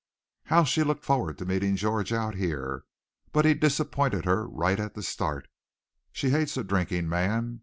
"How 0.45 0.63
she 0.63 0.81
looked 0.83 1.05
forward 1.05 1.37
to 1.37 1.45
meeting 1.45 1.75
George 1.75 2.11
out 2.11 2.33
here! 2.33 2.85
But 3.31 3.45
he 3.45 3.53
disappointed 3.53 4.25
her 4.25 4.47
right 4.47 4.79
at 4.79 4.95
the 4.95 5.03
start. 5.03 5.47
She 6.11 6.31
hates 6.31 6.57
a 6.57 6.63
drinking 6.63 7.07
man. 7.07 7.59